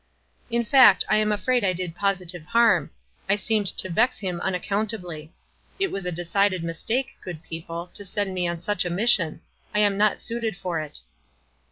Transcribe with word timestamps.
"In 0.49 0.65
fact, 0.65 1.05
I 1.09 1.17
am 1.17 1.31
afraid 1.31 1.63
I 1.63 1.73
did 1.73 1.93
positive 1.95 2.43
harm. 2.43 2.89
I 3.29 3.35
seemed 3.35 3.67
to 3.67 3.87
vex 3.87 4.17
him 4.17 4.39
unac 4.39 4.65
countably. 4.65 5.29
It 5.77 5.91
was 5.91 6.07
a 6.07 6.11
decided 6.11 6.63
mistake, 6.63 7.17
good 7.21 7.43
people, 7.43 7.91
to 7.93 8.03
send 8.03 8.33
me 8.33 8.47
on 8.47 8.61
such 8.61 8.83
a 8.83 8.89
mission. 8.89 9.41
I 9.75 9.79
am 9.81 9.99
not 9.99 10.19
suited 10.19 10.57
for 10.57 10.79
it." 10.79 11.01